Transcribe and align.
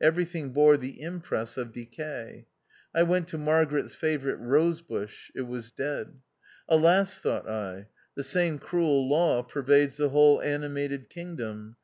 Everything 0.00 0.54
bore 0.54 0.78
the 0.78 1.02
impress 1.02 1.58
of 1.58 1.70
decay. 1.70 2.46
I 2.94 3.02
went 3.02 3.28
to 3.28 3.36
Mar 3.36 3.66
garet's 3.66 3.94
favourite 3.94 4.38
rose 4.38 4.80
bush; 4.80 5.30
it 5.34 5.42
was 5.42 5.70
dead! 5.70 6.14
Alas! 6.66 7.18
thought 7.18 7.46
I, 7.46 7.88
the 8.14 8.24
same 8.24 8.58
cruel 8.58 9.06
law 9.06 9.42
per 9.42 9.62
vades 9.62 9.96
the 9.98 10.08
whole 10.08 10.40
animated 10.40 11.10
kingdom. 11.10 11.76